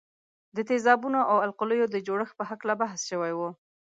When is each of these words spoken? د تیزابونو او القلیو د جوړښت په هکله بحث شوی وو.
د 0.55 0.57
تیزابونو 0.69 1.19
او 1.31 1.37
القلیو 1.47 1.91
د 1.93 1.97
جوړښت 2.07 2.33
په 2.39 2.43
هکله 2.49 2.73
بحث 2.81 2.99
شوی 3.09 3.33
وو. 3.35 3.49